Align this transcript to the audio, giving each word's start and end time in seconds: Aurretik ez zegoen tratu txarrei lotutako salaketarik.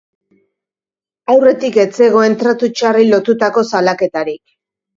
Aurretik 1.33 1.77
ez 1.85 1.87
zegoen 1.99 2.39
tratu 2.41 2.73
txarrei 2.81 3.07
lotutako 3.13 3.69
salaketarik. 3.75 4.45